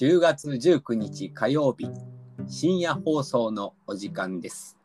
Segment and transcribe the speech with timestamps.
[0.00, 1.88] 10月19日火曜日
[2.46, 4.76] 深夜放送のお時間です。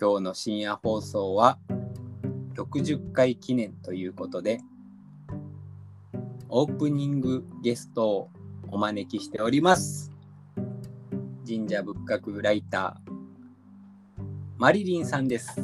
[0.00, 1.58] 今日の深夜放送は
[2.54, 4.60] 60回記念ということで
[6.48, 8.30] オープニングゲストを
[8.70, 10.12] お招きしております。
[11.44, 13.12] 神社仏閣ライター
[14.58, 15.60] マリリンさんです。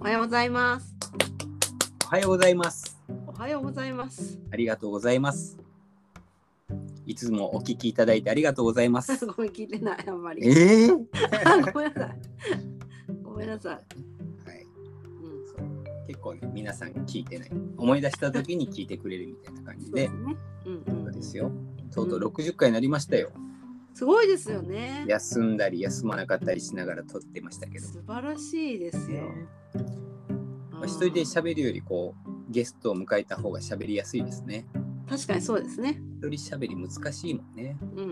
[0.00, 0.96] おはようございます。
[2.06, 2.94] おはようございます。
[2.94, 2.95] お
[3.38, 4.38] はようございます。
[4.50, 5.58] ありがとうございます
[7.04, 10.42] いつもお聞きいただいてありがとうございます ごめん、聞いてない、あんまり。
[10.48, 10.90] ええ
[11.44, 12.18] あ ごめんなさい。
[13.22, 13.74] ごめんなさい。
[13.74, 14.66] はい
[15.22, 21.04] うん、そう結構ね皆さん聞いてない思い出した時に聞いてくれるみたいな感じでそうですね。
[21.08, 21.52] うですよ
[21.92, 23.30] とうとう60回になりましたよ
[23.92, 25.04] すごいですよね。
[25.06, 29.30] 休んだり休まなかったりしながら撮ってましたけど素晴らしいですよ。
[30.70, 34.66] まあ一人で喋るよりこうゲストを迎えた方が喋りやすいですね
[35.08, 36.00] 確かにそうですね。
[36.20, 38.06] 一人喋り難しいもんねうんうん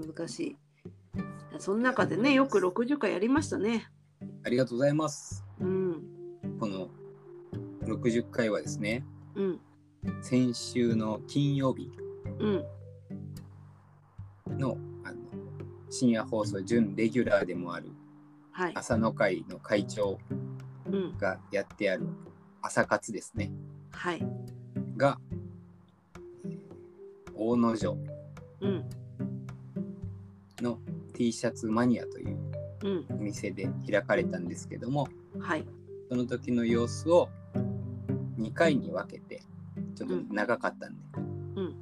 [0.00, 0.56] うん、難しい。
[1.60, 3.88] その中でね、よく60回やりましたね。
[4.44, 6.02] ありがとうございますうん、
[6.58, 6.88] この
[7.84, 9.04] 60回はですね
[9.36, 9.60] うん、
[10.22, 11.88] 先週の金曜日
[12.40, 12.46] う
[14.54, 15.16] ん、のあの
[15.90, 17.90] 深夜放送準レギュラーでもある
[18.50, 18.72] はい。
[18.74, 20.18] 朝の会の会長
[20.86, 22.08] うん、がやってある
[22.62, 23.50] 朝活ですね。
[23.90, 24.26] はい。
[24.96, 25.18] が
[26.44, 26.58] えー
[27.34, 27.96] 大野城。
[28.60, 28.84] うん、
[30.60, 30.78] の
[31.14, 32.36] T シャツマニアという
[32.82, 35.64] うん、お店で開かれたんですけどもはい。
[36.08, 37.28] その時の様子を
[38.38, 39.42] 2回に分けて
[39.94, 40.98] ちょっと長かったんで、
[41.56, 41.76] うん。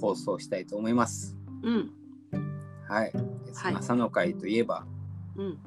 [0.00, 1.36] 放送したいと思います。
[1.62, 1.92] うん、
[2.88, 3.12] はい、
[3.54, 3.74] はい。
[3.74, 4.86] 朝の会といえば
[5.36, 5.58] うん。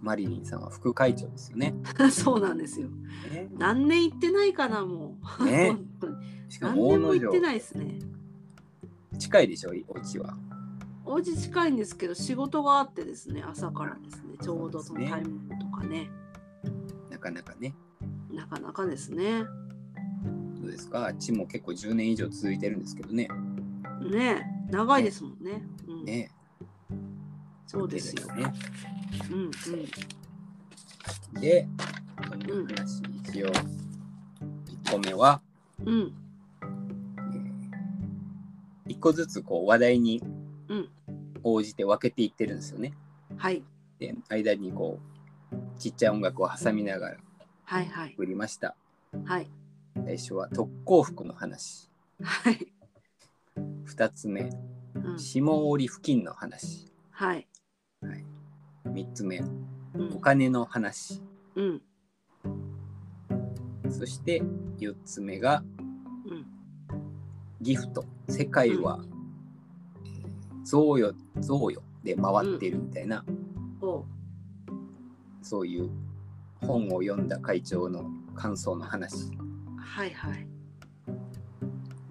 [0.00, 1.74] マリリンさんは副会長ですよね。
[2.10, 2.88] そうなんですよ。
[3.32, 5.44] ね何年行ってないかな、もう。
[5.44, 5.76] ね。
[6.48, 7.14] しか何も大野城。
[7.14, 7.98] 年も行ってないですね。
[9.18, 10.36] 近いでしょお家は。
[11.04, 14.36] お家近いんですけど仕事があってですね朝からですね。
[14.42, 16.10] ちょうどそのタイミングとかね。
[17.10, 17.74] なかなかね。
[18.30, 19.42] なかなかですね。
[20.60, 21.06] どうですか？
[21.06, 23.28] あっちも結構10年以上続いてるんですけどね。
[24.08, 25.66] ねえ長いですもんね。
[25.88, 26.30] うん、ね
[27.68, 28.52] そうですよ、ね。
[29.30, 29.40] うん
[31.34, 31.40] うん。
[31.40, 31.68] で
[32.16, 32.24] こ
[32.54, 35.42] の話一応1個目は、
[35.84, 36.14] うん。
[38.88, 40.22] え1個ずつこう話題に
[40.68, 40.88] うん。
[41.44, 42.94] 応じて分けていってるんですよね。
[43.36, 43.62] はい。
[43.98, 44.98] で間にこ
[45.52, 47.16] うちっちゃい音楽を挟みながら
[47.64, 48.14] はいはい。
[48.16, 48.74] 振りました。
[49.26, 49.50] はい。
[50.06, 51.90] 最初は特攻服の話。
[52.22, 52.72] はい、
[53.86, 54.50] 2つ目
[54.94, 56.86] うん、下織付近の話。
[57.10, 57.46] はい
[58.02, 59.38] 3つ目。
[59.38, 59.66] うん。
[60.14, 61.22] お金の話。
[61.54, 61.82] うん。
[63.90, 64.42] そして
[64.78, 65.62] 4つ目が
[66.26, 66.46] うん。
[67.60, 68.04] ギフト。
[68.28, 69.00] 世界は、
[70.04, 70.28] えー
[70.64, 73.24] 贈与贈与で回ってるみたいな、
[73.80, 74.04] お
[75.40, 75.88] そういう
[76.60, 79.30] 本を読んだ会長の感想の話。
[79.78, 80.46] はいはい。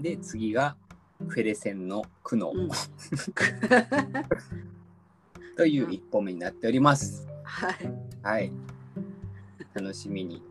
[0.01, 0.75] で次が
[1.27, 2.69] フェレセンの苦悩、うん
[5.57, 7.27] という一歩目になっております。
[7.43, 7.75] はい
[8.21, 8.51] はい。
[9.73, 10.41] 楽しみに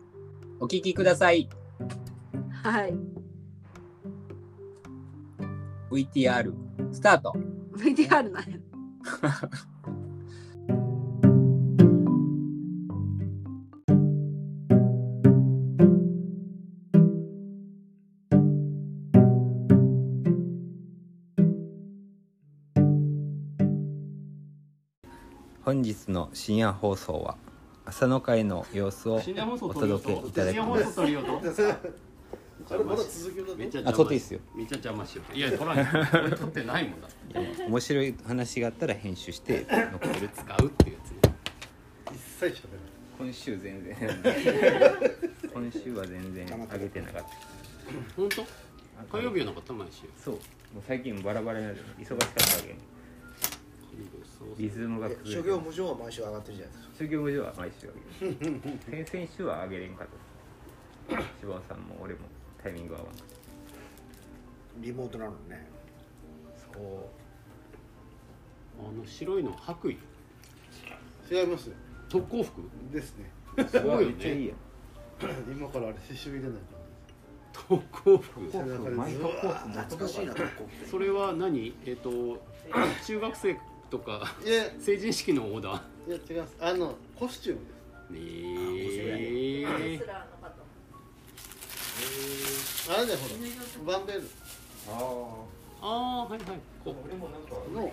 [0.59, 1.49] お聞きください。
[2.63, 2.93] はい
[5.89, 6.53] VTR
[6.91, 7.33] スタート。
[7.77, 8.57] VTR なんや
[25.67, 27.35] 本日の深夜放送は
[27.83, 30.95] 朝の会の様子をお届けいただき深夜放送ます。
[30.95, 31.31] 撮りようと
[32.73, 34.39] あれまだ続きだめっちゃあ、撮っていいですよ。
[34.55, 35.87] めっちゃ邪魔しよういや撮らない
[36.23, 37.09] 俺撮ってないもんだ
[37.67, 40.29] 面白い話があったら編集して残ってる。
[40.29, 41.35] 使うっていうやつね
[42.13, 42.79] 一切喋ら
[43.19, 43.93] 今週全然
[45.53, 47.27] 今週は全然上げてなかった。
[48.15, 48.45] 本当？
[49.17, 50.35] 火曜日はなかった毎週そう。
[50.35, 50.39] も
[50.79, 51.83] う最近バラバラになる。
[51.99, 52.96] 忙しかったわけ。
[54.57, 56.87] リズムが崩れて諸行無常は毎週上がってるじゃないです。
[56.89, 57.91] か修行無常は毎週あ
[58.21, 59.05] げる。
[59.05, 60.07] 先々週はあげれんかっ
[61.09, 62.19] た柴尾さんも俺も
[62.61, 63.05] タイミング合わん。
[63.07, 63.15] かっ
[64.79, 65.67] リモートなのにね。
[66.73, 67.09] そ
[68.79, 69.97] あの白いの白衣。
[71.29, 71.67] う違います。
[71.67, 71.75] よ
[72.09, 72.61] 特攻服？
[72.91, 73.31] ですね。
[73.57, 74.13] すたごいよね。
[74.13, 74.57] めっちゃいいやん。
[75.51, 76.59] 今からあれ接種入れない
[77.51, 78.51] 特攻服？
[78.51, 79.69] 特攻服。
[79.69, 80.33] 懐かしいな。
[80.35, 81.75] 特攻ってそれは何？
[81.85, 82.09] えっ、と
[83.05, 83.57] 中学生
[83.89, 86.11] とかいやい成人式のオーダー？
[86.11, 86.55] や違います。
[86.59, 87.67] あのコスチュームで
[88.91, 88.97] す。
[88.97, 89.15] ね
[89.93, 89.97] え。
[89.97, 90.55] スラーの方
[91.99, 93.27] えあれだよほ
[93.91, 93.97] ら。
[93.97, 94.21] バンベル。
[94.89, 94.91] あ
[95.81, 96.39] ああはいはい。
[96.83, 97.91] こ俺もなんかの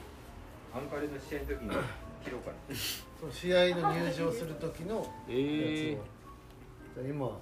[0.75, 1.71] アンカレの試合の時に
[2.25, 2.57] 切ろうかな。
[3.21, 5.99] その試合の入場する時のうやえ
[6.97, 7.39] つを、今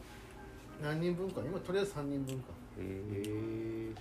[0.82, 1.40] 何人分か。
[1.44, 2.44] 今とりあえず3人分か。
[2.78, 3.94] ー、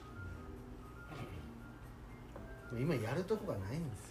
[2.80, 4.11] え今やるとこがないんですよ。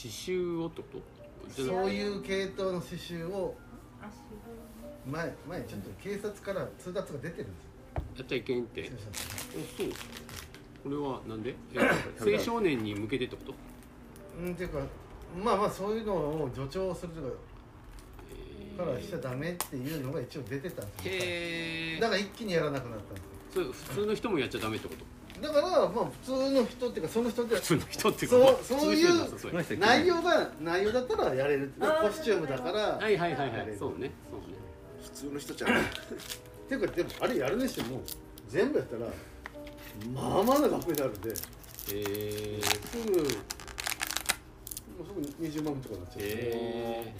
[0.00, 0.88] 刺繍をってこ
[1.54, 1.62] と？
[1.62, 3.56] そういう系統の刺繍を
[5.10, 7.70] 前前ちょっと警察から通達が出てるんですよ。
[8.18, 8.82] やっちゃいけんって。
[8.84, 9.00] 駐車場
[9.60, 9.92] おそう。
[10.84, 11.54] これはなんで？
[11.74, 13.54] え青少年に向けてってこと？
[14.40, 14.78] うんっていうか
[15.42, 17.20] まあまあそういうのを助長すると
[18.82, 22.00] かからしちゃダメっていうのが一応出てたんですよ。
[22.00, 23.30] だから一気にやらなくなったんですよ。
[23.52, 25.04] それ普通の人もやっちゃダメってこと？
[25.40, 33.58] だからまあ普通の人っていうかその人って普通の人っていうそうかまあそういう内容が内容だったらやれるってコスチュームだからはいはいはいはい。
[33.58, 34.10] そうねそうね。
[35.02, 35.82] 普通の人じゃない。
[35.82, 35.84] っ
[36.68, 38.00] ていうかでもあれやるにしても
[38.48, 39.06] 全部やったら
[40.14, 41.34] まあまあな額になるんで。
[41.92, 43.26] えー、すぐもう
[45.06, 47.14] すぐ20万とかになっちゃう、え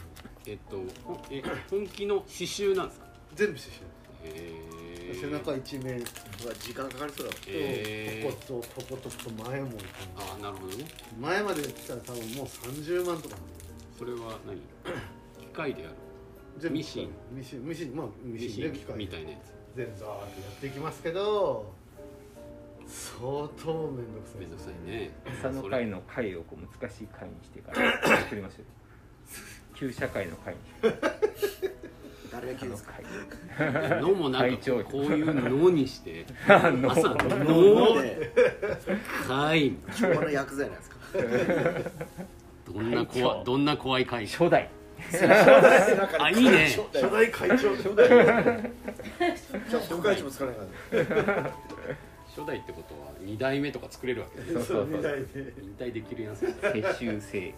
[0.44, 3.06] ー、えっとほえ本気の刺繍なんですか？
[3.34, 3.72] 全部刺繍。
[4.22, 4.79] えー、
[5.14, 6.10] 背中一面と
[6.44, 9.70] うわ時間かかりそうだわえー、こことこことと前も
[10.16, 10.84] ああなるほどね。
[11.20, 13.36] 前まで来たら多分もう30万とか。
[13.98, 14.60] それは何？
[15.40, 16.70] 機械でやる？
[16.70, 17.10] ミシン。
[17.36, 19.76] ミシンミシンまあミミシンで機械みたいなやつ。
[19.76, 21.72] 全部ザーってやっていきますけど
[22.86, 23.20] 相
[23.62, 24.40] 当面倒くさい。
[24.40, 25.10] めんどくさいね。
[25.40, 28.64] 朝の会の会をこう難しい会にしてから作りましょう
[29.76, 30.60] 旧社会の会に
[32.32, 32.92] 誰が聞いですか
[34.00, 38.32] のもなんかこういうのにして 朝のので。
[39.26, 40.96] 会昭和の薬剤なんですか。
[42.72, 44.70] どんな怖どんな怖い会初代。
[46.20, 46.70] あいいね。
[46.94, 47.74] 初代会長。
[47.74, 48.08] 初代。
[49.88, 51.50] 副会長もつかないから
[52.28, 54.44] 初代ってことは2代目とか作れるわけね。
[54.52, 54.86] そうそうそう。
[54.86, 56.46] みたいで引退できるやつ。
[56.62, 57.54] 世襲制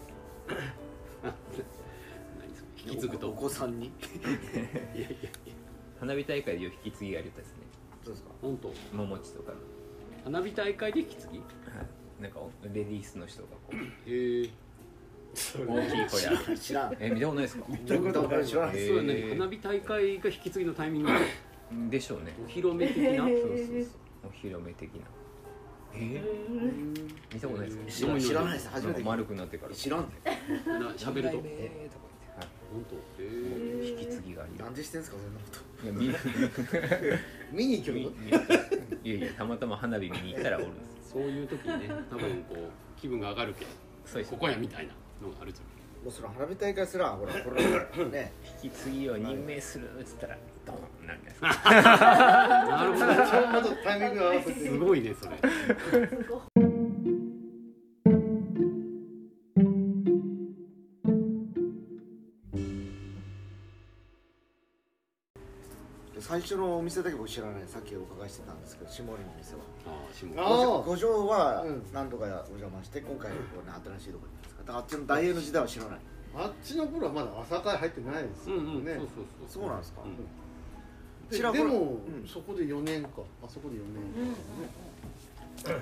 [2.85, 3.29] 引き継ぐと。
[3.29, 3.87] お子さんに？
[3.87, 3.91] い
[4.93, 5.29] やいやいや
[5.99, 7.57] 花火大会でよ引き継ぎがありたですね。
[8.03, 8.31] そうですか。
[8.41, 8.73] 本当？
[8.93, 9.57] 桃地とかの、
[10.25, 11.37] 花火大会で引き継ぎ？
[11.39, 11.43] は
[12.19, 13.75] い、なんかレディースの人がこう。
[14.09, 14.49] へえ。
[15.33, 15.39] 大
[15.89, 16.95] きい小屋知らん。
[16.99, 21.09] え見たことないですかどういうこと知らないへーそうやね花火大会が引き継ぎのタイミング？
[21.89, 22.33] でしょうね。
[22.45, 23.23] お披露目的な？
[23.25, 23.87] そうそうそう。
[24.25, 25.01] お披露目的な。
[25.95, 25.97] え。
[25.97, 28.13] ー、見たことないですか？
[28.13, 28.69] 知ら知らないです。
[28.69, 29.71] 初めて丸くなってから。
[29.71, 30.07] た知らんね
[30.67, 31.37] な喋ると
[32.73, 32.95] 本当。
[32.95, 35.61] へえ引き継ぎがありなんでしてんすかそんなこと。
[35.85, 35.93] いや
[37.51, 37.93] 見 見に行くの？
[37.95, 38.09] 見見
[39.03, 41.11] いやいやたまたま花火見に行ったらおるんです。
[41.11, 43.67] そういう時にね多分こう気分が上がるけん
[44.05, 45.67] そうですここやみたいなのがあるじゃん。
[46.03, 47.63] もうその花火大会すらほらこれ
[48.09, 48.33] ね。
[48.61, 53.05] 引き継ぎを任命するっつったらドーンなんですか なるほど。
[53.05, 54.59] ちょうどタイミング合わせて。
[54.67, 56.09] すごいねそれ
[66.53, 69.61] 最初のお店だけ僕知らないさっきお伺いしてたんですけど下森の店は。
[69.89, 71.81] ああ下あー五条はうん。
[71.91, 74.61] 何度かお邪魔して今回こう、ね、新しいところにですか。
[74.61, 75.99] だからあっちの大英の時代は知らない。
[76.37, 79.07] あっちの頃はまだ朝会入ってないですようんうん、ねそう
[79.49, 79.65] そう。
[79.65, 80.01] そうなんですか？
[80.05, 80.13] うん。
[80.13, 82.27] ででも、うん。
[82.27, 83.09] そこで4年か。
[83.41, 85.73] あそこで4年か。
[85.73, 85.81] ね、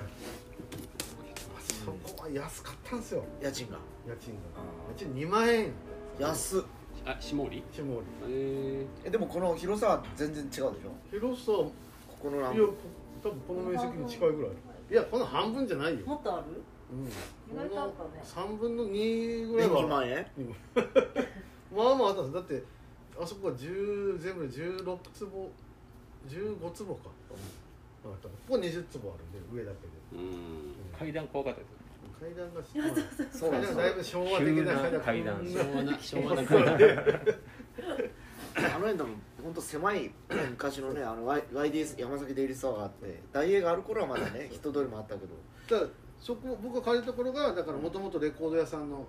[1.52, 3.22] あそこは安かったんですよ。
[3.42, 3.76] 家賃が。
[4.08, 4.40] 家賃が。
[4.56, 4.64] あ
[4.96, 5.70] 家賃2万円。
[6.18, 6.62] 安っ
[7.04, 7.62] あ下り？
[7.72, 10.72] 下森ええでもこの広さは全然違うでしょ？
[11.10, 11.72] 広さこ
[12.20, 12.74] このなんいやこ
[13.22, 14.50] 多分この面積に近いぐらい。
[14.90, 16.62] いやこの半分じゃないよ、もっとある？
[16.92, 18.22] うん、意外とあるかね。
[18.22, 20.26] 3分の2ぐらい年2は万円？
[21.74, 22.62] まあまああったんですだって
[23.20, 25.50] あそこは10全部で16坪。
[26.28, 27.00] 15坪か、
[28.04, 28.28] あった。
[28.28, 30.22] ここ20坪あるんで上だけで。
[30.22, 30.74] ー、うん。
[30.96, 31.70] 階段怖かったです
[32.22, 32.62] 階段が
[33.32, 36.78] そう階段がだいぶ昭和的な階段昭和な昭和な階段。
[38.54, 39.08] あの辺でも
[39.42, 40.10] 本当狭い
[40.50, 45.86] 昔のねあの YDS 山崎デイリーストアがあって大英がある頃はまだね 人通りもあったけど、だ
[46.20, 49.06] そこ僕が借りたところがだからもともとレコード屋さんの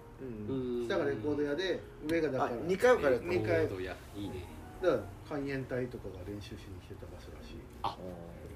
[0.50, 0.88] うん。
[0.88, 3.34] 下がレコード屋で上がだからあ二階を借りたの？
[3.34, 3.68] 二階。
[3.68, 4.46] コードやいいね
[4.82, 4.96] だか
[5.30, 7.52] ら海援隊とかが練習しに来てた場所らし。
[7.52, 7.98] いあ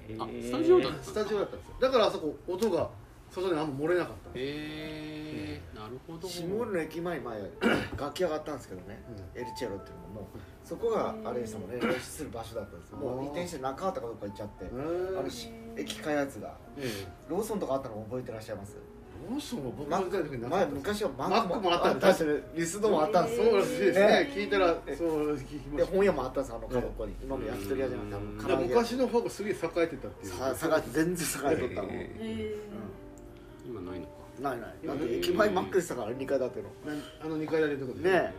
[0.08, 0.44] えー。
[0.46, 1.74] スタジオだったスタジオだったんですよ。
[1.80, 2.90] だからあそこ音が
[3.30, 4.30] 外にあんま漏れなかった。
[4.30, 6.28] へえなるほど。
[6.28, 7.38] 下森の駅前に前
[7.98, 9.02] 楽器屋があったんですけどね、
[9.34, 12.96] エルチェロっていうのももうそこがあれでしたもんね練習する場所だったんですよ。
[12.98, 14.64] もう移転して中畑かどっか行っちゃって
[15.18, 16.56] あのし駅開発が。
[16.76, 18.76] ええローソンとかあったの覚えてらっしゃいます？
[19.28, 23.44] ロローソンは僕マが時に前昔はママックもあったんです確かにリスドもあったんですよ。
[23.46, 24.06] そうらしいですね。
[24.06, 24.32] ね。
[24.34, 24.66] 聞いたら
[24.96, 25.90] そう聞きました。
[25.90, 27.14] で本屋もあったんですあの角っこに。
[27.22, 30.32] 今の焼き鳥屋じゃなくて昔の方がすげえ栄えてたっていう。
[30.32, 32.58] さ下がって全然下がってとったの、ええ
[33.68, 34.12] 今ないのか。
[34.40, 34.86] ないない。
[34.86, 36.94] だって駅前マックでしたから2階建ての。
[36.94, 38.10] なあの2階建てのとこで。
[38.10, 38.32] ね。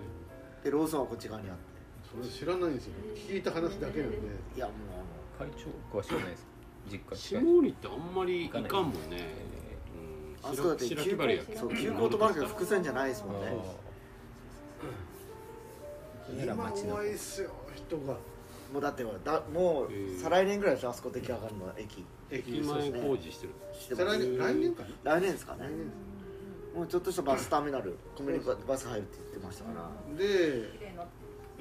[0.63, 1.63] でローソンはこっち側にあって。
[2.09, 2.93] それ知らないんですよ。
[3.15, 4.17] 聞いた話だけなんで。
[4.55, 6.43] いやもう会長詳しくないです。
[6.43, 6.49] か
[6.91, 9.27] 実家下近いりってあんまりいかんもんね。
[10.41, 13.47] あのあそこだって白急行そう急行とバルけど伏線じゃないですもんね。
[16.43, 18.17] 今多いっすよ人が。
[18.73, 19.89] もうだってだもう
[20.21, 23.53] 再来年ぐらいでしょあそこ出来上がるのは駅駅前工事してる。
[23.73, 24.05] してます。
[24.05, 25.15] 再来年来年かな？
[25.15, 25.63] 来年ですかね。
[25.63, 25.91] 来年。
[26.75, 27.97] もうちょっとしたバスターミナル。
[28.15, 30.17] コンビニババス入るって言ってましたから。
[30.17, 30.69] で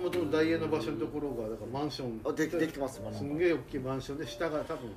[0.02, 2.20] もともと大英の場所のところがだからマンション。
[2.24, 4.90] あできできてます今すんげえ大きいマンションで下が多分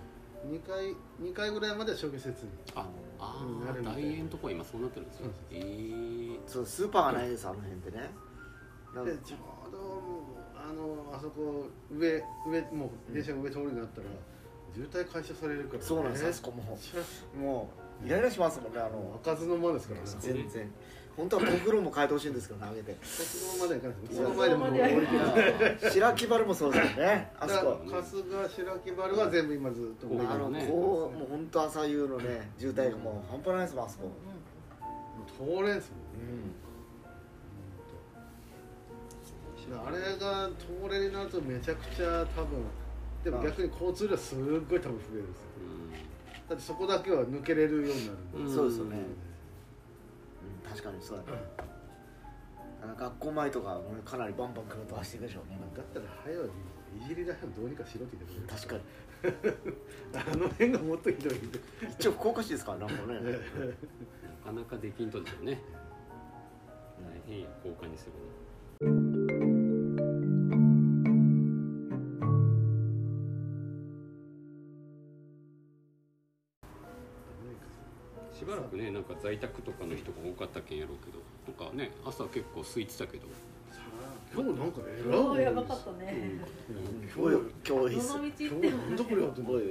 [0.52, 2.88] 2階2階ぐらいまでは商業施設にあ
[3.20, 5.60] あうんなるみたい大円のとこは今そうなってるんですよえ
[6.36, 8.10] えそうスーパーがないですあの辺ってね。
[8.94, 9.38] なんでちょ
[9.68, 9.78] うど
[10.56, 14.08] あのあそこ上上もう電車が上通るようになったら
[14.74, 16.28] 渋滞解消されるから、ね、そうなんです。
[16.28, 16.52] あそこ
[17.38, 17.70] も
[18.04, 19.20] う イライラしますもんねあの。
[19.24, 20.08] 開かずの間ですからね。
[20.20, 20.72] 全然。
[21.18, 22.98] 本当はトグロも変えてほしいんですけどねあげて。
[23.04, 23.82] そこまではい。
[23.82, 25.14] かないですその前でももう降りて
[25.86, 27.82] る白木原もそうですよねあそこ。
[27.90, 34.06] 春日白木原は全部今ずっとうんあのねこうもう本当朝夕のね渋滞がもう半端ないですもんあそこ。
[34.06, 36.44] もう通れんすもんね。
[39.72, 39.80] うん。
[39.86, 42.60] あれが通れになるとめちゃくちゃ多分
[43.24, 45.52] でも逆に交通量すっごい多分増えるんですよ。
[46.50, 48.40] だってそこだけは抜けれるようになるんで。
[48.40, 48.56] うん。
[48.56, 48.98] そうですよね。
[48.98, 50.70] うん。
[50.70, 51.40] 確かにそうだね。
[52.84, 55.60] あの学校前とかかなりバンバン車飛ばしていくでしょうね。
[55.76, 56.40] だったら早い
[57.04, 58.48] いじりだけどうにかしろって言ってくれる。
[58.48, 58.82] 確かに。
[60.34, 61.40] あの辺がもっとひどい
[62.00, 63.20] 一応福岡市ですからなんかね。
[64.44, 65.62] なかなかできんとですよね。
[67.00, 68.14] 大変交換にする
[82.72, 83.28] 空いてたけど。
[84.34, 86.40] 今日なんかえらいおーやばかったね。
[87.14, 87.36] 今日
[87.68, 89.62] 今日どの道今日行ってもなんだこれやってもうも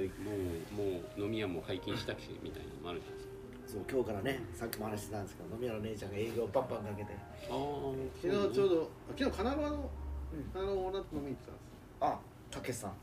[1.17, 3.31] う飲み屋も拝見したしみたいなのもあるじゃないですか
[3.65, 7.17] そう今日からねさっきも話してたんですけど飲み屋の姉ちゃんが営業バンバンかけて
[7.49, 7.89] ああ
[8.21, 9.89] 昨日ちょうど昨日神奈川の
[10.29, 12.19] 神奈川オーナーと飲みに行ってたんですあ
[12.51, 12.93] たけしさん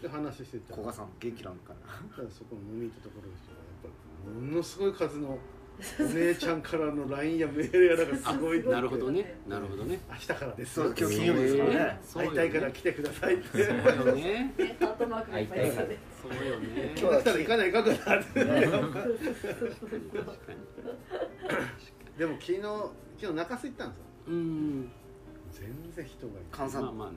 [0.00, 1.92] で話してたら古賀さん元気なのかな
[2.32, 5.36] そこの飲みに行ったところの人がやっぱりものすごい数の
[6.00, 8.70] お姉ちゃんからの LINE やメールやなんかすごいって。
[8.70, 9.38] なるほどね。
[9.46, 10.00] なるほどね。
[10.08, 10.74] 明日からです。
[10.74, 12.00] そう今日金曜日ですからね。
[12.14, 13.48] 会いたいから来てくださいって。
[13.48, 14.54] そうよね。
[14.56, 15.98] ねハートマークがいっぱいですよね。
[16.22, 18.44] そうよね今日は来たら行かないかんかなって。
[22.18, 22.60] でも昨日
[23.20, 24.04] 昨日中洲行ったんですよ。
[24.28, 24.90] うん。
[25.52, 27.16] 全然人がい関西まあまあね。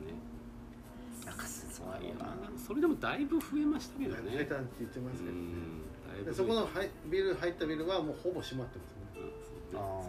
[1.25, 2.35] なんかそういやな。
[2.57, 4.31] それでもだいぶ増えましたけどないね。
[4.33, 5.41] 増えたって言ってますけどね
[6.25, 8.99] でそこのはいビル入ったビルはもうほぼ閉まってますね。
[9.75, 10.01] あ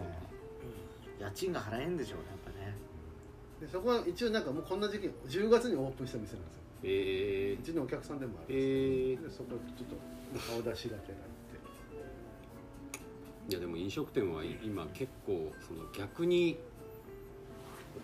[1.19, 1.23] ー。
[1.23, 2.75] 家賃が払えんでしょうねやっぱね。
[3.59, 6.61] でそこは一応なんかもうこんな時期10月にオープンした店なんですよ。
[6.83, 9.23] えうちのお客さんでもあー、るえー。
[9.23, 11.31] でそこちょっと顔出しがてら行
[13.49, 16.57] いやでも飲食店はい今結構その逆に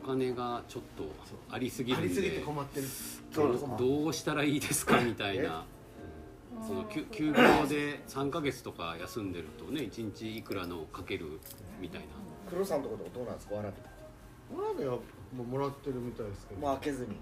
[0.04, 1.06] お金がちょっと
[1.50, 2.08] ありすぎるんで。
[2.08, 2.88] ってありすぎて困ってる。
[3.32, 5.66] そうですどうしたらいいですかみたいな
[6.66, 7.34] その休休業
[7.68, 11.40] で3ヶ月とか休んでるとね1日いくらのかける
[11.80, 12.08] みたいな。
[12.50, 13.76] 黒さんとことかどうなんですかわらび。
[14.56, 14.96] わらびは
[15.36, 17.16] もうもらってるみたいですけど、もう開けずに。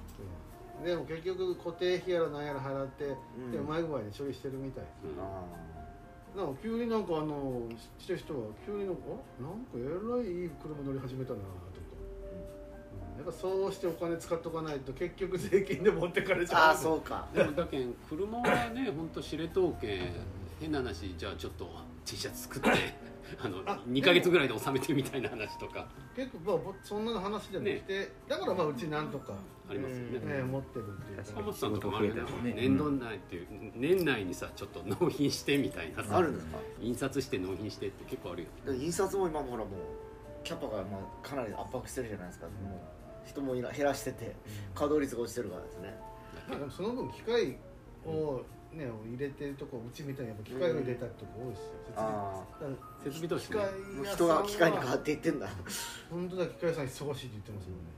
[0.79, 0.85] うん。
[0.85, 3.03] でも結局固定費やら何やら払って、
[3.39, 3.51] ん。
[3.51, 4.83] でうまい具合に処理してるみたい。
[5.03, 5.21] うん。
[5.21, 5.41] あ
[6.35, 7.63] なんか急になんかあの
[7.99, 9.01] 知ってる人は急になんか
[9.39, 11.74] あなんかえらいいい車乗り始めたなとか、うん
[13.17, 16.75] やっぱそうしてお金使っとかないと結局税金で持ってかれちーあゃう。
[16.75, 17.27] ーそうか。
[17.33, 20.09] でもだけん車はね本当知れとうけん
[20.59, 21.69] 変な話じゃあちょっと
[22.05, 22.69] T シャツ作って
[23.41, 25.87] あのあ2ヶ月ぐらいで収めてみたいな話とか。
[26.15, 29.33] 結構まあぼそんなの話じゃなくて、だからまあうちなんとか、
[29.69, 30.17] ありますよね。
[30.23, 31.53] うんね持ってるっていうか。
[31.53, 32.21] さんとかもあるよね。
[32.43, 32.53] ね。
[32.55, 36.17] 年度内っていう年内にさちょっと納品してみたいなさ。
[36.17, 36.57] あるんですか？
[36.79, 42.45] 印刷して納品してって結構あるよで印刷も今もほらもうキャパがまあかなり圧迫してるじゃないですか。
[42.45, 44.35] もう人もいな減らしてて
[44.73, 45.97] 稼働率が落ちてるからですね。
[46.47, 47.57] まあでもその分機械
[48.05, 48.41] を
[48.71, 51.73] ね入れてるとこうちみたいにやっぱ機械を入れたとこ多いですよ。
[53.03, 53.57] 設備投資ね。
[53.57, 55.49] 機械あもう屋さん人が機械に変わはっていってんだ。
[56.09, 57.95] 本当だ機械屋さん忙しいって言ってますもんね。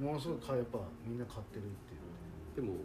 [0.00, 2.56] ものすごいやっぱみんな買ってるっていう。
[2.56, 2.76] でもん？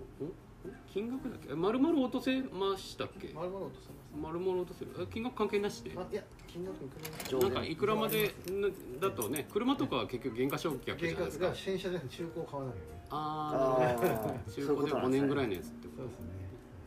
[0.96, 1.52] 金額だっけ？
[1.52, 3.34] え丸々落とせましたっけ？
[3.36, 4.92] 丸々落とせま丸々落とせる？
[4.98, 6.96] え金額関係なしで、いや金額いく
[7.36, 11.48] らなんかいくらまでんだとね車とかは結局原価償却じゃ原価ないですか。
[11.50, 12.92] が新車じゃなくて中古を買わないよね。
[13.10, 16.28] ああなるほどあー中古で5年ぐらいのやつってことそうですね。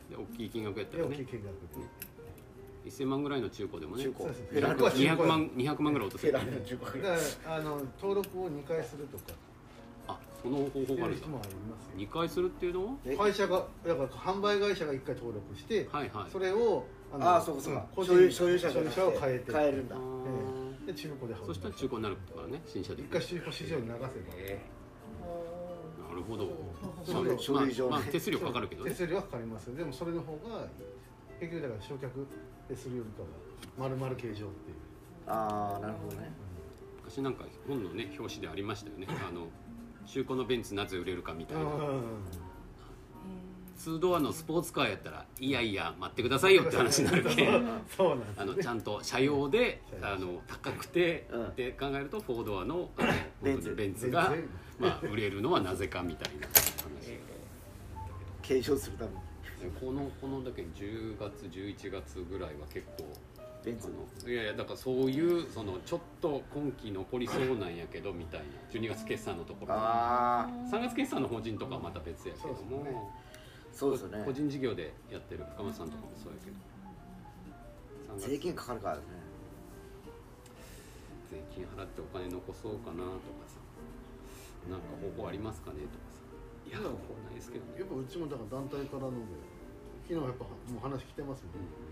[0.08, 1.14] で大きい金額やったでらね。
[1.14, 1.52] 大きい金額
[2.88, 4.24] 1000万ぐらいの中古でもね中古。
[4.24, 6.38] そうですねフェラーリの中古は200万200万ぐらい落とせる。
[6.38, 7.14] フェラーリの中古だか
[7.50, 9.24] らあの登録を2回するとか。
[9.28, 9.47] あ
[10.42, 11.26] その方法があるんだ。
[11.26, 11.98] 人もありますよ。
[11.98, 16.30] 2回するっていうの会社がだから販売会社が1回登録してはいはい。
[16.30, 17.86] それをああそうかそうか。
[17.94, 19.52] 個人所有所有者所有者を変えてて。
[19.52, 19.96] 変えるんだ。
[19.96, 20.86] あー。
[20.86, 21.46] で中古で販売。
[21.46, 23.02] そしたら中古になるからね新車で。
[23.02, 24.08] 一回中古市場に流せば。
[24.36, 24.60] え
[26.08, 26.48] なるほど。
[27.04, 27.90] そうまあ書類上ね。
[27.90, 28.90] まあまあ手数料かかるけどね。
[28.90, 29.66] 手数料はかかります。
[29.66, 30.66] よでもそれの方が
[31.40, 32.08] 結局だから焼却
[32.68, 33.28] でするよりかは
[33.88, 34.76] 丸々形状っていう。
[35.26, 36.30] ああなるほどね。
[36.96, 39.06] 昔なんか本のね表紙でありましたよね。
[39.08, 39.46] あの
[40.08, 41.64] 中古のベンツなぜ売れるかみたいな。
[43.78, 47.68] 2ドアのスポーツカーやったらいやいや待ってくださいよって話になるけん。
[47.96, 51.46] そうなんですあのちゃんと車用で車用あの高くて、うん。
[51.46, 53.12] って考えると4ドアのあの
[53.42, 53.74] ベンツ。
[53.74, 54.34] ベンツが、
[54.80, 57.18] まあ、売れるのはなぜかみたいな話、
[58.42, 59.16] 継承するために。
[59.80, 63.12] このこのだけ10月11月ぐらいは結構
[63.68, 63.94] ベンツの？
[64.00, 68.46] あのいやいやだからそういうそのちょっと今期残りそうなんやけどみたいな。
[68.72, 69.74] 12月決算のところ。
[69.74, 73.12] ああ3月決算の法人とかはまた別やけども、
[73.72, 74.22] そうですよね。
[74.24, 76.56] 個人事業でやってる深松さんとかもそうやけど。
[78.16, 78.30] 3月。
[78.30, 79.02] 税金かかるからね。
[81.30, 83.60] 税金払ってお金残そうかなとかさ。
[84.68, 86.24] なんか方法ありますかねとかさ。
[86.68, 86.92] いや方法
[87.28, 87.80] ないですけどね。
[87.80, 89.12] やっぱうちもだから団体からの
[90.08, 91.87] 昨日やっぱもう話来てますもん、もう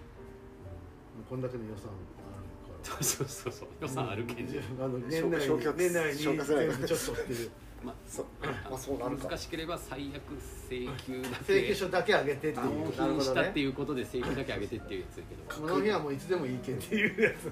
[1.28, 3.02] こんだけの予算あるから。
[3.02, 6.46] そうそうそう予算あるけんじゃあの年内消却年内にちょっとっ
[7.26, 7.50] ていう。
[7.84, 9.28] まあそうまあそうなるか。
[9.28, 10.22] 難しければ最悪
[10.68, 15.42] 請求だ請求け書だけ上げてってい納う品したっていうことで請求だけ上げてっていうやつやけど。
[15.68, 17.46] この日はもういつでもいいけんっていうやつ。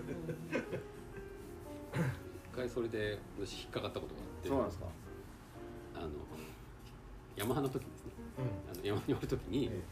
[1.94, 4.48] 一回それで私引っかかったことがあって。
[4.48, 4.86] そうなんですか。
[5.96, 6.08] あの
[7.36, 8.12] ヤマハの時ですね。
[8.72, 9.82] あの山におる時に、え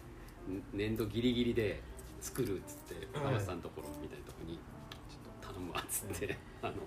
[0.73, 1.81] 年度ギリギリで
[2.23, 3.27] 作るっつってはい。
[3.27, 6.85] 川瀬さんのところみたいなところにちょっと頼むわっつって、 あのとり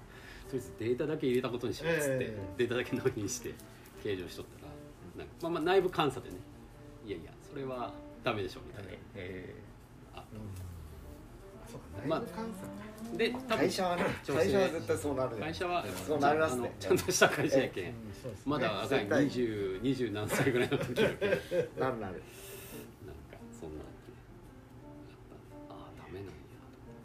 [0.54, 2.38] あえずデータだけ入れたことにしようっつって、ええ。
[2.58, 3.54] データだけ納品して
[4.02, 4.71] 計上しとったら
[5.17, 6.38] なんか、まあ、まあ内部監査でね
[7.06, 7.93] いやいやそれは
[8.24, 9.54] ダメでしょみたいな、え
[10.13, 10.24] あ
[11.69, 16.76] そうかまあで多分会社はね会社は絶対そうなるね会社はそうなりますね。
[16.80, 17.93] ちゃんとした会社やけん、
[18.45, 19.28] まだ若い絶対。
[19.30, 21.00] 20 20何歳ぐらいの時
[21.80, 22.24] なるなる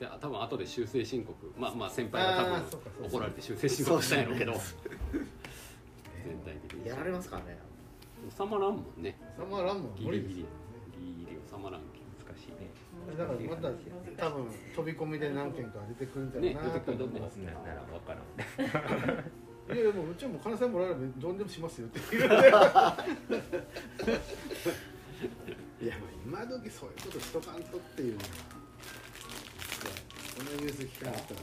[0.01, 1.37] であ多分後で修正申告。
[1.59, 4.53] まあまあ先輩が多分怒られて修正申告したんやろうけど。
[4.53, 6.89] 全体的に。
[6.89, 7.59] やられますからね。
[8.35, 9.15] 収まらんもんね。
[9.37, 10.25] サマーランもギリギリ。
[10.25, 10.47] ギリ
[11.27, 12.71] ギリ収まらんけ難しいね。
[13.19, 13.69] だからまた
[14.17, 17.37] 多分飛び込みで何件か出てくるんじゃないかなと思います。
[17.37, 18.25] ななら分からん。
[19.77, 22.25] いやいやもううちはもう金さんもらえればどんでもしますよっていう。
[25.83, 28.60] いや今時そういうことしとかんとっていうのは
[30.40, 31.40] いやこのニュース聞かなかったら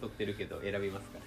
[0.00, 1.18] 撮ってるけど選びますか？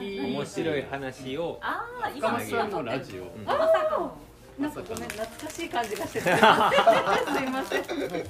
[0.00, 3.24] 面白い話をああ、深今松さんのラジオ。
[3.44, 4.12] まさか
[4.58, 6.72] なんかごめん懐かしい感じがしてた
[7.36, 7.82] すいません。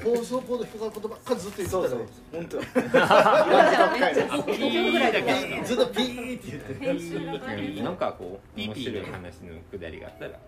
[0.03, 2.09] 放送コード引っかかることばっかりずっと言ってたからそうそう。
[2.33, 2.57] 本当。
[2.57, 10.39] めっちゃあピーだけずっとピーって言って編集が大変なんかこう面ピーピー白い話のくだりがあったら、ね、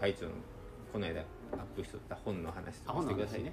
[0.00, 0.32] 会長の
[0.92, 1.26] この間アッ
[1.76, 3.52] プしとった本の話とあかしてくださいね。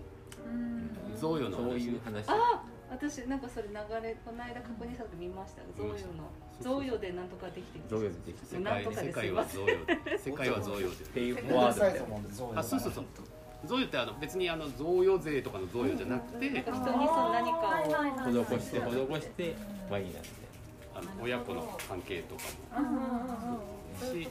[1.19, 2.25] 贈与のそう話いう話。
[2.29, 6.29] あ私なんかそれ流れこの間確認した時見ました贈与の。
[6.61, 9.77] 贈与でなんとかできて贈与でできて世界世界は贈与。
[10.17, 12.59] 世界は贈与っていうヘフォワードで。
[12.59, 13.05] あそうそうそう。
[13.65, 19.55] 贈与ってあの別にあの贈与税とかの贈与じゃなくて、なんか人にそう何かを施して施して
[19.89, 20.29] ワインなんで
[20.95, 22.41] あの親子の関係とか
[22.79, 23.07] うんうんうんうん。
[23.07, 23.19] も
[23.99, 24.29] そうですね。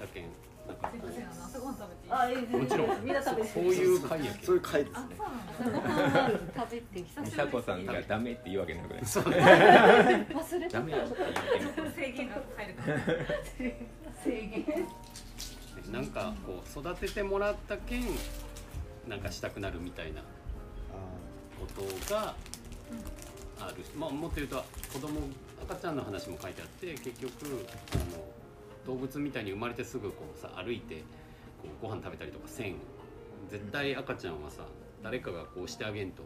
[0.00, 0.24] だけ
[0.66, 3.04] すいませんあの朝ごはん食べていいあいいですもちろん。
[3.04, 5.06] みんな食べてうそういう会やけんそういう回ですあね
[6.56, 8.50] 食べてきた美佐子さんがダメって。
[8.50, 9.30] 言うわけなくないそう忘
[10.60, 10.78] れてた。
[10.78, 10.98] ダメよ。
[11.96, 12.98] 制限が入るから。
[14.24, 14.86] 制限。
[15.92, 18.04] なんかこう育ててもらったけん
[19.08, 20.20] なんかしたくなるみたいな
[21.58, 22.34] ことが
[23.60, 23.84] ある。
[23.96, 25.20] まあもっと言うと子供
[25.62, 27.32] 赤ちゃんの話も書いてあって結局
[27.92, 28.35] あの
[28.86, 31.04] 動物みたいに生まれてすぐこうさ歩いて
[31.60, 32.76] こうご飯食べたりとかせん。
[33.50, 34.64] 絶対赤ちゃんはさ
[35.02, 36.22] 誰かがこうしてあげんと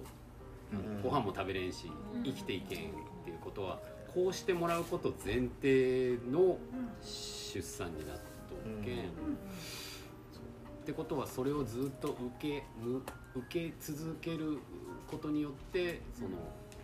[0.72, 1.02] うん。
[1.02, 1.90] ご飯も食べれんし
[2.24, 2.92] 生きていけんっ
[3.24, 3.78] ていうことは
[4.14, 6.58] こうしてもらうこと前提の
[7.02, 9.08] 出産になっとっけん、っ
[10.84, 13.02] てことはそれをずっと受けむ
[13.34, 14.58] 受け続ける
[15.08, 16.30] ことによってその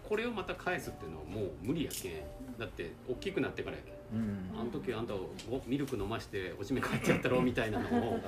[0.08, 2.12] これをまた返すっていうのはもう無理やけん。
[2.58, 4.50] だって大きくなってからやけんうん。
[4.58, 8.20] あの時あんたごミルク飲ましておしめ帰ってやったろみたいなのを。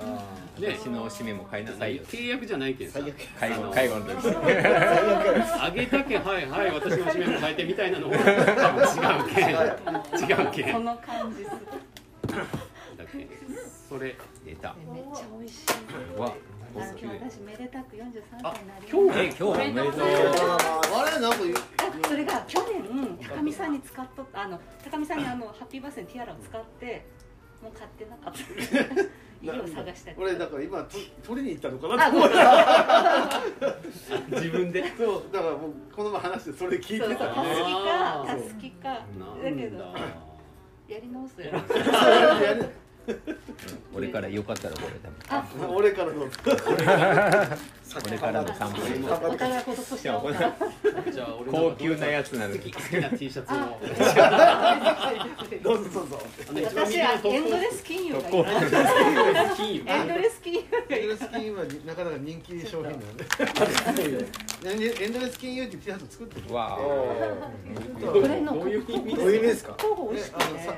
[0.59, 2.99] 私のおしめも買いなさいよ契約じゃないけんさ。
[2.99, 3.17] 最悪。
[3.39, 4.27] 介護介護の時。
[5.61, 8.11] あげたけんはいはい私のおしめも変えてみたいなのを。
[8.11, 8.33] 多分違
[9.21, 9.49] うけん。
[9.49, 10.73] 違うけん。
[10.73, 11.57] この感じする。
[12.97, 13.27] だけん
[13.89, 14.15] それ。
[14.45, 14.75] 出た。
[14.93, 16.19] めっちゃ美味しい。
[16.19, 16.33] わ
[16.75, 18.89] 私めでたく43歳になりあます。
[18.91, 19.19] 今日？
[19.19, 19.93] え今日あれなんか
[21.77, 27.05] あそれが去年高見さんに使っとったあの高見さんにあのハッピーバースデーのティアラを使って
[27.61, 28.39] もう買ってなかった。
[29.41, 32.07] 家を探したり俺だから今と取りに行ったのかな？
[32.07, 32.29] あと思っ
[34.29, 35.23] て自分でそう。
[35.31, 38.89] だからもうこの前話してそれ聞いてたたすきかたすきか。
[38.89, 38.99] だ。
[39.43, 39.77] だけど
[40.89, 41.51] やり直すよ。
[42.43, 42.69] やる
[43.95, 44.87] 俺からよかったらこれ
[45.29, 46.27] あ俺からの
[48.05, 48.47] 俺からの
[49.99, 50.13] じゃ
[51.25, 53.57] あ俺高級なやつなの好き好きな T シャツを。
[55.63, 56.19] どうぞどうぞ
[56.63, 58.27] 私はエンドレス金融がいい
[59.55, 68.83] 金融エンドレス金融エンドレス金融はなかなか人気商品なんでエンドレス金融って T シャツ作ってるわあこれのどういう
[69.35, 69.75] 意味ですか？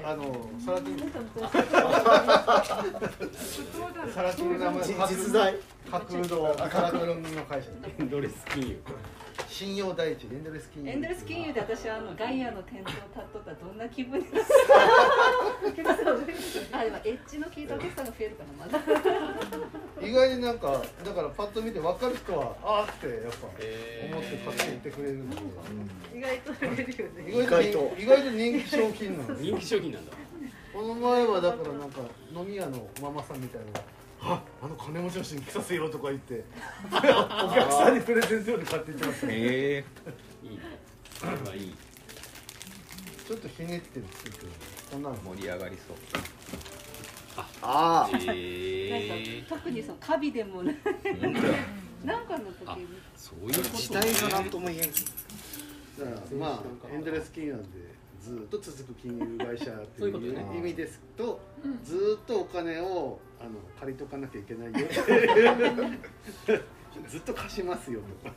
[0.05, 1.01] あのサラティン
[5.07, 5.55] 実在
[5.89, 8.77] 架空のサラティンの会社エンドレス金融。
[9.47, 10.89] 信用第一エンドレス金融。
[10.91, 14.45] エンドレス金融で私はあのガイアの店頭立っとったらどんな気分になる
[16.71, 18.79] あでもエッジの効いたお客さんが増えるかなまだ。
[20.07, 25.37] 意外になんかだからパッと見て分かる人はあーってやっぱえ思って買っていってくれるんで
[26.15, 27.31] 意外と売れるよね。
[27.31, 30.13] 意外と意外と人気商品なんです人気商品なんだ
[30.73, 31.99] この前はだからなんか
[32.33, 33.81] 飲み屋のママさんみたいな
[34.23, 36.43] ああの金持ちの人に着させようとか言って
[36.87, 39.33] お客さんにプレゼント用に買っていってましたね。
[39.35, 39.83] え。
[40.43, 40.49] いい。
[40.51, 40.59] ね
[41.19, 41.75] それはいい
[43.27, 44.51] ちょっとひねってる作ってる
[44.91, 45.15] こんなの。
[45.17, 45.97] ー盛り上がりそう。
[47.61, 48.11] ああ。
[48.11, 50.75] なんえか特にそのカビでもない。
[52.05, 52.87] なんかの時に。
[53.15, 54.81] そういうこと時代が何とも言えん。
[54.81, 60.31] だからまあエンドレス金融なんでずっと続く金融会社っていうことね。
[60.53, 61.39] いう意味ですと
[61.83, 64.73] ずっとお金をあの借りとかなきゃいけないよ
[67.09, 68.29] ずっと貸しますよと。
[68.29, 68.35] か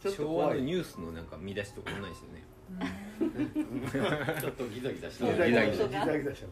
[0.00, 2.42] ちょっと昭和のニュースのなんか見出しとかもないですよね。
[4.40, 5.26] ちょっとギザギザした。
[5.26, 5.66] ギザギザ。
[5.66, 6.46] ギギザギザザギザした。
[6.46, 6.48] エ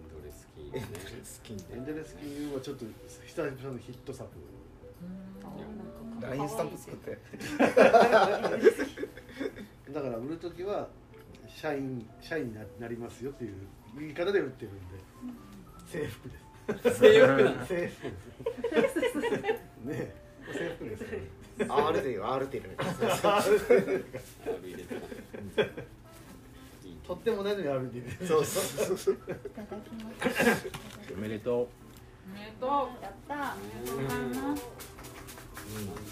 [0.00, 0.86] ンドレス金融ね好
[1.42, 2.84] きにエンドレス金融はちょっと
[3.26, 4.28] 久々のヒット作。
[6.20, 7.18] ラインスタンプ作って。
[9.92, 10.88] だから売る時は
[11.56, 13.54] 社員社員にななりますよっていう
[13.98, 14.82] 言い方で売ってるんで。
[15.86, 16.36] 制服で
[16.90, 16.98] す。
[17.00, 19.18] 制服なの 制服です。
[19.18, 20.14] ねえ。
[20.52, 21.04] 制服です。
[21.68, 22.60] R で R ある入
[24.76, 25.60] れてます。
[26.86, 28.26] いいとってもないのにあるんで。
[28.26, 29.18] そうそうそう
[31.14, 31.68] おめでとお
[32.32, 33.34] めでとやった。
[33.34, 34.00] 誕生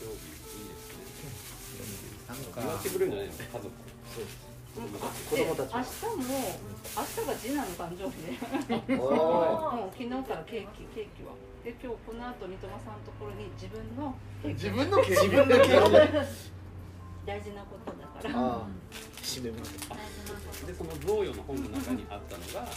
[0.05, 0.21] 日
[0.61, 2.45] いいですね
[2.79, 3.71] ってくれるんじゃないの家族
[4.75, 6.61] 子供たちで明日も
[6.97, 8.99] 明日が次男の誕生日で。
[8.99, 11.35] おもう昨日からケーキケーキは。
[11.65, 14.65] で今日この後三笘さんのところに自分のケーキ。
[14.65, 16.27] 自分の自分のケー
[17.27, 18.41] 大事なことだから。
[18.41, 18.67] ああ
[19.23, 20.67] 締めます大事なこと。
[20.67, 22.69] でその贈与の本の中にあったのが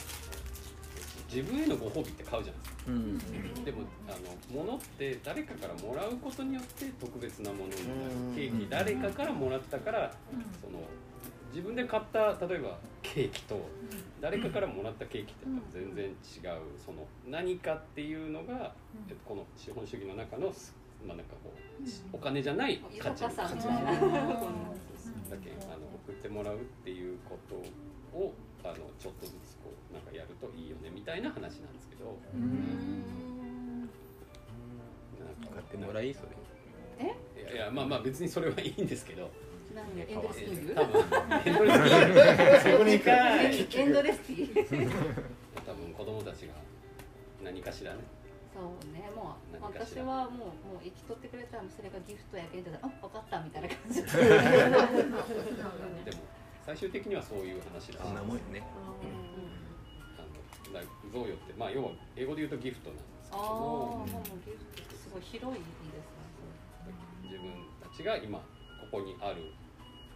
[1.31, 3.17] 自分へのご褒美って買うじゃないですかうん。
[3.65, 8.11] でもあの物って誰かからもらうことによって特別なものになる。
[8.11, 8.35] うん。
[8.35, 10.11] ケーキ誰かからもらったから
[10.59, 10.79] その
[11.53, 13.69] 自分で買った例えばケーキと
[14.19, 16.13] 誰かからもらったケーキって全然違う
[16.83, 18.73] その何かっていうのが、
[19.07, 20.73] えっと、この資本主義の中のす
[21.05, 21.57] まあなんかこう
[22.11, 23.37] お金じゃない価値価値。
[23.37, 23.43] だ
[25.37, 27.53] けあの送ってもらうっていうこと
[28.17, 32.17] をあのちょっとずつこうなんかやるといいよねみたいな話なんですけど。
[35.19, 36.29] なんか買ってもらいそれ。
[37.43, 39.21] いやいやまあまあ別にそれはいいんですけど。
[39.23, 39.29] 何
[39.73, 41.01] エンドレスティー多分
[41.45, 43.09] エンドレスティーそこに行か
[43.41, 44.91] エンドレスティー
[45.65, 46.53] 多分子供たちが
[47.43, 47.99] 何かしらね。
[48.53, 49.09] そうね。
[49.15, 54.03] もう私はもうもう生きとってくれたらそれがギフトやけんじゃあ分かったみたいな感じ。
[54.03, 54.19] でで
[56.13, 56.21] も
[56.65, 57.99] 最終的にはそういう話だ。
[57.99, 58.61] しそんなもんよね
[60.15, 60.21] あ
[60.69, 64.07] のだ贈与ってまあ要は英語で言うとギフトなんですけああどもう
[64.45, 65.97] ギフトってすごい広いですね。
[67.23, 67.49] 自分
[67.81, 68.45] たちが今こ
[68.91, 69.51] こにある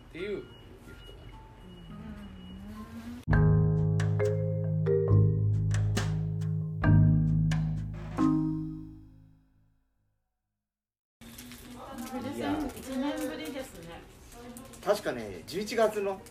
[0.08, 0.48] っていうギフ
[1.06, 1.32] トがある。
[12.36, 14.02] いや一年ぶりですね
[14.86, 16.22] 確かね11月のも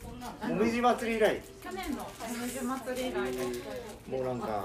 [0.54, 1.42] みじ祭り以来。
[1.62, 2.06] 去年の
[2.42, 3.30] 水祭り以来。
[4.10, 4.64] もうなんか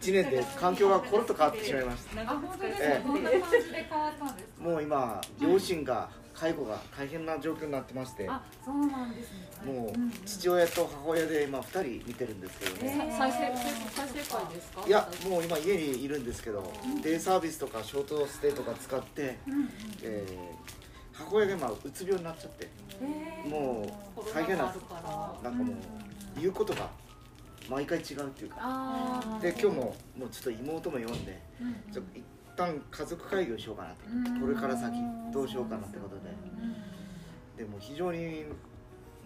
[0.00, 2.22] 1年で環境がコロッと変わってしまいました。
[2.22, 3.02] あ本当ですええ。
[3.02, 4.62] かどんな感じで変わったんですか？
[4.62, 6.08] もう今両親が
[6.44, 9.72] 介護が大変な状況になってましてあそうなんですね。
[9.72, 11.68] もううん父親と母親で今2
[12.00, 13.16] 人見てるんですけどえねー。
[13.18, 14.84] 再生再生会ですか？
[14.86, 16.70] いやもう今家にいるんですけど
[17.02, 19.68] デイサービスとかショートステイとか使って、うんうん
[20.02, 20.74] えー
[21.16, 22.68] 母親が今うつ病になっちゃって
[23.00, 23.48] えー。
[23.48, 24.82] もコう大変なんです
[25.44, 25.76] なんかもう
[26.40, 26.90] 言うことが
[27.70, 29.22] 毎回違うっていうか。
[29.40, 31.74] で今日ももうちょっと妹も読んでうんうん。
[31.92, 32.24] ちょっと一
[32.56, 33.96] 旦家族会議をしようかなと。
[34.08, 34.40] うん。
[34.40, 34.94] これから先
[35.32, 36.22] どうしようかなってことで。
[36.26, 37.56] うん。
[37.56, 38.44] でも非常に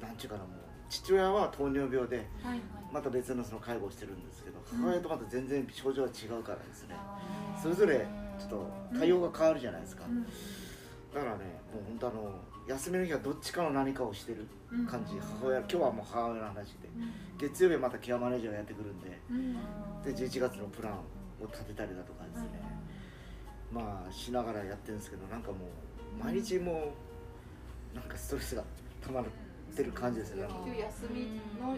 [0.01, 0.53] なんちゅうかなもう
[0.89, 2.27] 父親は糖尿病で
[2.93, 6.95] また別のその介護をしてるんですけど母親とまた全然症状は違うからですね。
[7.61, 8.07] それぞれ
[8.39, 10.05] ちょっと対応が変わるじゃないですか。
[10.09, 10.23] うん。
[10.23, 12.35] だからねもう本当あの
[12.69, 14.47] 休みの日はどっちかの何かをしてる
[14.89, 15.15] 感じ。
[15.15, 16.89] うん母親今日はもう母親の話で。
[17.39, 19.19] 月曜日はまたケアマネージャーがやってくるんで。
[19.31, 19.53] うん。
[20.03, 22.78] で11月のプランを立てたりだとかですね
[23.73, 25.57] まあしながらやってるんですけどなんかも
[26.21, 26.93] う毎日も
[27.95, 28.65] うなんかストレスが
[29.05, 29.25] 溜まっ
[29.77, 30.43] てる感じですね。
[30.43, 30.49] 休
[31.13, 31.77] みの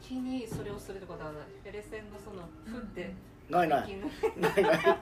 [0.00, 3.14] 日にそれをするってことはフェレセンのそのふって。
[3.50, 3.96] ないない。
[4.24, 4.96] 昨ないない。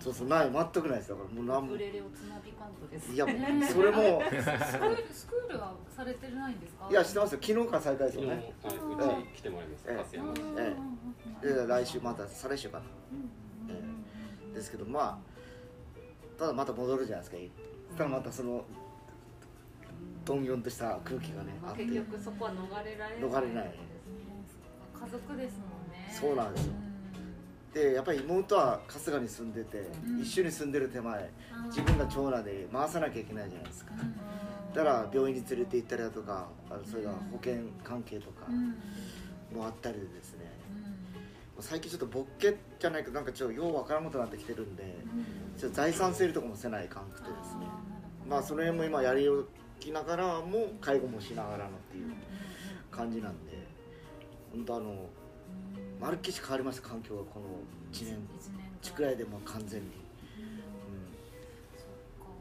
[0.00, 1.42] そうそうない全くないですだからも。
[1.42, 3.12] う何もウクレレをつなびかんとです。
[3.12, 3.26] いや
[3.70, 4.22] それも。
[4.30, 6.88] スクールスクールはされてないんですか？
[6.90, 7.38] いや知ってますよ。
[7.42, 8.28] 昨日から再開ですよね。
[8.30, 10.16] はいうち来てもらいますえ
[10.58, 10.76] え。
[11.44, 13.41] えで来週また再来週かな、ええ
[14.62, 17.96] ですけどまあただまた戻るじゃないですか。
[17.98, 18.64] ただまたその
[20.24, 21.84] どんよんとした空気がねあって。
[21.84, 23.74] 結局そこは逃れられない逃れない。
[24.94, 26.08] 家族ですもんね。
[26.10, 26.72] そうなんですよ。
[27.74, 30.20] でやっぱり妹は春日に住んでて、うん。
[30.20, 31.30] 一緒に住んでる手前
[31.64, 31.66] うん。
[31.66, 33.92] 自分が長男で回さなきゃいけないじゃないですか。
[34.00, 34.74] うん。
[34.74, 38.46] だから病院に連れて行ったりだとかあのそれが保険関係とか
[39.54, 40.51] もあったりでですね
[41.60, 44.96] 最近ちょっとボッケじゃないけどなんかちょっとようわからんことになってきてるんで
[45.56, 47.66] ちょっと財産整理とかもせないかんくてですね。
[48.28, 49.44] まあその辺も今やりお
[49.78, 52.12] きながらも介護もしながらのっていう
[52.90, 53.52] 感じなんで
[54.52, 55.08] 本当あの
[56.00, 57.46] まるっきし変わりました環境がこの
[57.92, 58.18] 1年。
[58.80, 59.98] ちくらいでもう完全に、だっ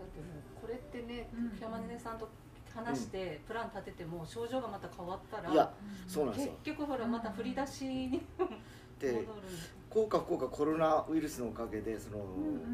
[0.10, 0.26] ても
[0.58, 1.60] うこれってねうん。
[1.62, 2.28] 山根さんと
[2.74, 5.72] 話してプラン立てても症状がまた変わったらうん、いや
[6.08, 8.22] そうなんです結よ局ほらまた振り出しに
[9.02, 9.28] で戻る
[9.92, 12.24] 効果不効果コロナウイルスのおかげでその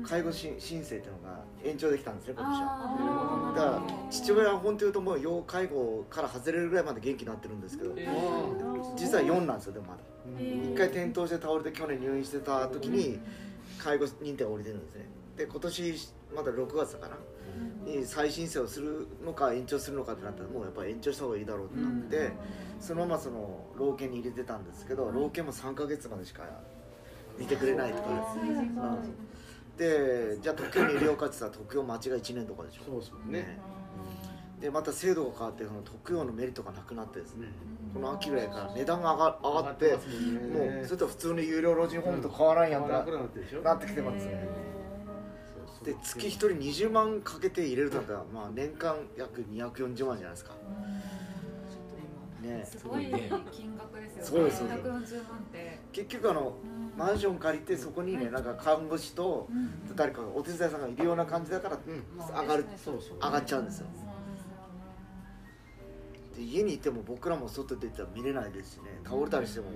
[0.06, 8.08] 介護し申請っていうのが延長できたんですね今年はだから父親は本当言うともう要介護から外れるぐらいまで元気になってるんですけどえ
[8.96, 10.00] 実は4なんですよでもまだ。
[10.40, 10.74] へー。
[10.76, 13.20] 1回転倒して倒れて去年入院してた時に
[13.80, 15.06] 介護認定が下りてるんですね。
[15.38, 17.22] で今年まだ6月だかなに
[18.06, 22.32] 再申請をするのか延長するのかってなったらもうやっぱり延長した方がいいだろうってなって
[22.80, 26.44] そのままその老犬に入れてたんですけど老犬も3ヶ月までしか
[27.38, 28.10] 見てくれないとか
[29.78, 32.84] でじゃあ東京に入れようかって言ったら東京待ちが1年とかでしょ。
[32.86, 33.60] そうですもんね。
[34.60, 37.48] でまた制度が変わってその特養のメリットがなくなってですね。
[37.94, 44.48] この秋ぐらいから値段が上が上がってもうそれと普通の有料老人ホームと変わらんやんってなってきてますね
[45.88, 50.54] で月1人20万かけて入れるとなったらまあ年間約240万じゃないですか。
[52.42, 52.66] ね。
[52.70, 53.06] すごい
[53.54, 54.24] 金額ですよね。
[54.24, 54.58] そうです。
[54.58, 55.80] そうです140万って。
[55.94, 56.58] 結局あの
[56.98, 59.48] マンション借りてそこにねなんか看護師と
[59.96, 63.18] 誰かがお手伝いさんがいるような感じだからうん上がるそうそう。
[63.20, 63.88] 上がっちゃうんですよ。
[66.36, 69.00] で家にいても僕らも外出ては見れないですしね。
[69.06, 69.68] 倒れたりしても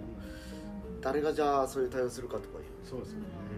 [1.00, 2.66] 誰がじゃあそういう対応するかとかいう。
[2.84, 3.51] そうですよね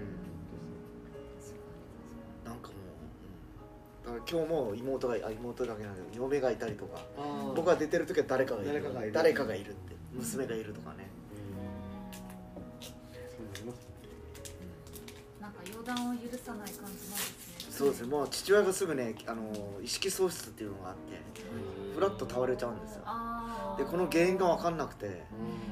[4.29, 6.99] 今日も妹があ妹だけなんだけど嫁がいたりとか
[7.55, 8.73] 僕が出てる時は誰かがいる。
[8.73, 9.13] 誰かがいる。
[9.13, 9.95] 誰かがいるって。
[10.13, 11.07] 娘がいるとかね。
[13.55, 13.65] そう
[15.41, 17.53] なんか予断を許さない感じなんですね。
[17.69, 18.07] そうですね。
[18.07, 21.21] もう父親がすぐねあの意識喪失っていうのがあって
[21.95, 23.03] フラッと倒れちゃうんですよ。
[23.77, 25.23] でこの原因が分かんなくて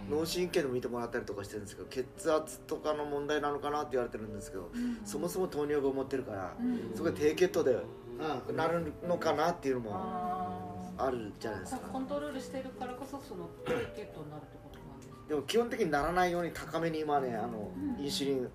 [0.09, 4.71] 脳神経でも見てもらったりとかしてるんですけど血圧とかの問題なのかなって言われてるんですけど
[5.05, 6.91] そもそも糖尿病を持ってるからうん。
[6.95, 7.77] そこで低血糖で
[8.19, 11.81] ああなるのかなっていうのもああるじゃないですか。
[11.87, 18.49] コントロールしてるからこそその低血糖になるってことなんですでも基本的にならないように高めに今ねあのインシュリン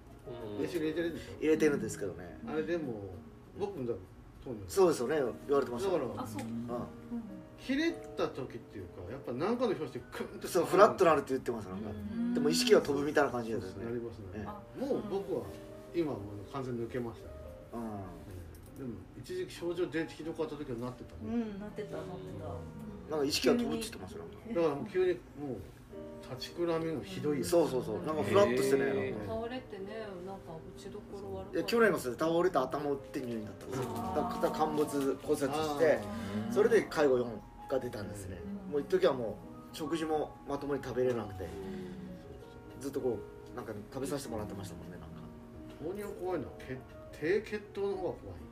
[0.60, 1.40] 練習入れてるでしょ。
[1.40, 2.38] 入れてるんですけどね。
[2.48, 2.92] あれでも
[3.58, 3.94] 僕も
[4.68, 5.08] そうですよ。
[5.08, 5.16] ね
[5.46, 5.92] 言われてました。
[5.92, 6.42] だからあそう。
[6.42, 6.50] うん。
[7.58, 11.78] 切れた時っていうかやっぱ何かの拍子でクンってそうフラットなるって言ってますなん。
[11.78, 11.90] か
[12.34, 14.46] でも意識が飛ぶみたいな感じですねなりますねね
[14.78, 15.42] もう僕は
[15.94, 17.32] 今はもう完全に抜けましたね
[17.72, 17.80] うん
[18.76, 25.60] でも一時期症状出てひどかった時はなってたうね、んなってたなってなんか意識が飛ぶって言ってますよなんかだからもう急にもう
[26.28, 28.02] 立ちくらみのひどいやつそうそうそう。
[28.04, 29.28] なんかフラッとしてねへー。
[29.28, 29.46] なんか。
[29.46, 31.58] 倒れてねなんか打ちどころ悪かった。
[31.58, 33.84] いや去年もそれ倒れて頭打って入院だったんですよ。
[33.86, 35.98] だから肩陥没骨折して
[36.50, 37.24] それで介護4
[37.70, 38.40] が出たんですね。
[38.70, 39.38] もう一時はも
[39.72, 41.48] う食事もまともに食べれなくて。
[42.80, 43.18] ずっとこ
[43.54, 45.16] うなんか食べさせてもらってましたもんねなんか。
[45.80, 46.76] 糖尿怖いのは血
[47.18, 48.45] 低血糖の方が怖い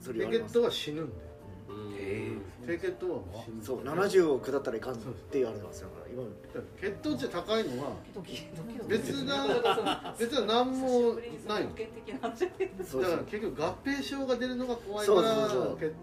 [0.00, 1.14] それ低血糖は死ぬんで
[1.68, 1.94] うん。
[1.94, 2.32] へ
[2.66, 3.64] 低血糖は死ぬ。
[3.64, 6.24] そう70を下ったらいかんって言われてますよだから今。
[6.80, 7.92] 血糖値高いのは。
[8.88, 11.14] 別な別は何も
[11.46, 11.68] ないだ
[12.18, 15.94] から結局合併症が出るのが怖いからそうそう血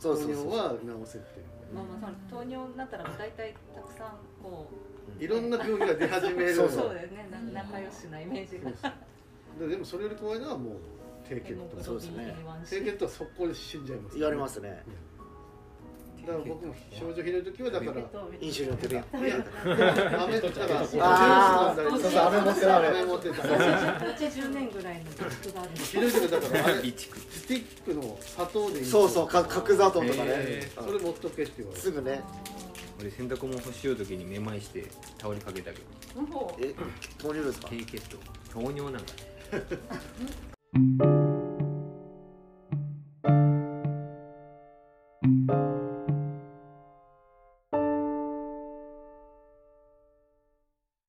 [0.00, 1.46] 糖尿は治せっていう。
[1.74, 4.10] まあまあその糖尿になったら大体たくさん
[4.42, 4.70] こ
[5.18, 6.54] ういろんな病気が出始める。
[6.56, 7.28] そうそうだよね。
[7.30, 8.70] な仲良しなイメージが。
[9.58, 10.74] ででもそれより怖いのはもう
[11.28, 12.34] 低血糖そうですね。
[12.70, 14.82] 低血糖は速攻で死んじゃいます言われますね。
[16.26, 17.92] だから僕も症状ひどい時はだから
[18.40, 18.94] 飲酒によってる。
[18.96, 19.36] やんいや
[20.24, 21.18] アメだからあージュー
[21.70, 23.34] ス飲んだりそうそう飴持ってる飴飴持ってた。
[23.36, 30.14] お茶10年ぐらいの記憶があるひどい時はだからあれ備蓄スティックの砂糖でそうそうか角砂糖とかね。
[30.26, 31.82] へそれ持っとけって言われる。
[31.82, 32.20] すぐね。
[32.98, 34.84] 俺洗濯物干しよう時にめまいして
[35.20, 36.56] 倒れかけたけど。
[36.60, 36.74] え
[37.18, 37.68] 糖尿ですか？
[37.68, 38.16] 低血糖。
[38.52, 39.62] 糖尿なんかね
[40.76, 41.25] Thank you.